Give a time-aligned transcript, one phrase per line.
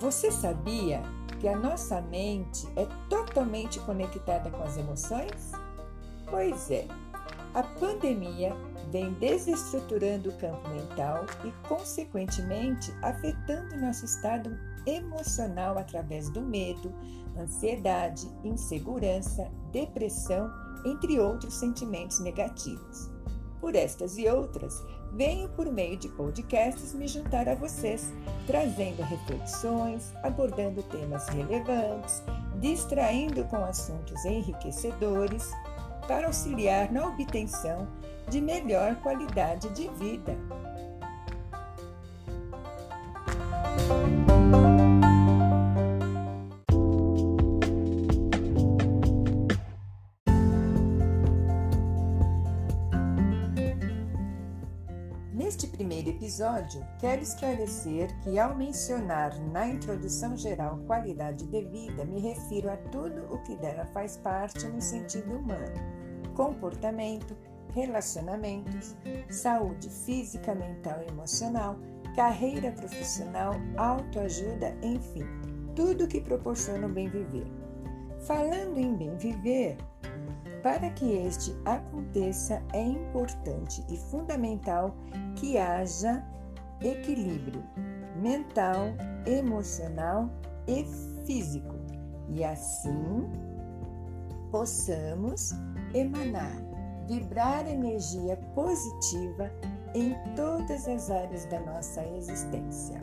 [0.00, 1.02] Você sabia
[1.40, 5.52] que a nossa mente é totalmente conectada com as emoções?
[6.28, 6.86] Pois é,
[7.54, 8.52] a pandemia
[8.90, 16.92] vem desestruturando o campo mental e, consequentemente, afetando nosso estado emocional através do medo,
[17.38, 20.50] ansiedade, insegurança, depressão,
[20.84, 23.13] entre outros sentimentos negativos.
[23.64, 28.12] Por estas e outras, venho por meio de podcasts me juntar a vocês,
[28.46, 32.22] trazendo reflexões, abordando temas relevantes,
[32.60, 35.50] distraindo com assuntos enriquecedores,
[36.06, 37.88] para auxiliar na obtenção
[38.28, 40.36] de melhor qualidade de vida.
[55.54, 62.18] Neste primeiro episódio, quero esclarecer que, ao mencionar na introdução geral qualidade de vida, me
[62.18, 65.76] refiro a tudo o que dela faz parte no sentido humano:
[66.34, 67.36] comportamento,
[67.72, 68.96] relacionamentos,
[69.30, 71.78] saúde física, mental e emocional,
[72.16, 75.24] carreira profissional, autoajuda, enfim,
[75.76, 77.46] tudo que proporciona o bem viver.
[78.26, 79.76] Falando em bem viver,
[80.62, 84.96] para que este aconteça, é importante e fundamental
[85.36, 86.24] que haja
[86.80, 87.62] equilíbrio
[88.16, 88.94] mental,
[89.26, 90.30] emocional
[90.66, 90.84] e
[91.26, 91.74] físico,
[92.28, 93.30] e assim
[94.50, 95.52] possamos
[95.92, 96.56] emanar,
[97.08, 99.50] vibrar energia positiva
[99.94, 103.02] em todas as áreas da nossa existência.